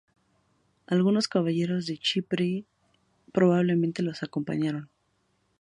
[0.87, 2.65] Algunos caballeros de Chipre
[3.31, 4.89] probablemente los acompañaron.